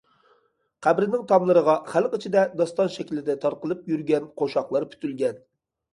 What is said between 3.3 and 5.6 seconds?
تارقىلىپ يۈرگەن قوشاقلار پۈتۈلگەن.